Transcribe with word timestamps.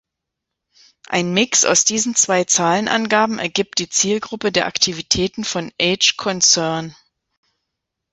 Ein 1.09 1.31
Mix 1.31 1.63
aus 1.63 1.85
diesen 1.85 2.15
zwei 2.15 2.43
Zahlenangaben 2.45 3.37
ergibt 3.37 3.77
die 3.77 3.87
Zielgruppe 3.87 4.51
der 4.51 4.65
Aktivitäten 4.65 5.43
von 5.45 5.71
"Age 5.79 6.17
Concern". 6.17 6.95